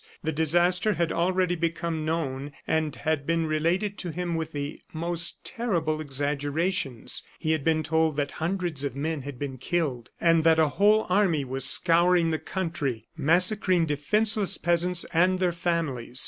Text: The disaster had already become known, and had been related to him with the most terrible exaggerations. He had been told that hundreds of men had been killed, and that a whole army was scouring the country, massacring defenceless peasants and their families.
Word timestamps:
The 0.23 0.31
disaster 0.31 0.93
had 0.93 1.11
already 1.11 1.55
become 1.55 2.03
known, 2.05 2.53
and 2.65 2.95
had 2.95 3.27
been 3.27 3.45
related 3.45 3.99
to 3.99 4.09
him 4.11 4.33
with 4.33 4.51
the 4.51 4.81
most 4.91 5.45
terrible 5.45 6.01
exaggerations. 6.01 7.21
He 7.37 7.51
had 7.51 7.63
been 7.63 7.83
told 7.83 8.15
that 8.15 8.31
hundreds 8.41 8.83
of 8.83 8.95
men 8.95 9.21
had 9.21 9.37
been 9.37 9.59
killed, 9.59 10.09
and 10.19 10.43
that 10.43 10.57
a 10.57 10.69
whole 10.69 11.05
army 11.07 11.45
was 11.45 11.65
scouring 11.65 12.31
the 12.31 12.39
country, 12.39 13.09
massacring 13.15 13.85
defenceless 13.85 14.57
peasants 14.57 15.05
and 15.13 15.37
their 15.37 15.53
families. 15.53 16.19